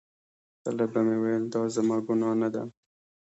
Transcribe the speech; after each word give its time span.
کله 0.61 0.85
به 0.91 0.99
مې 1.05 1.15
ویل 1.21 1.43
دا 1.53 1.61
زما 1.75 1.97
ګناه 2.07 2.35
نه 2.41 2.49
ده. 2.53 2.63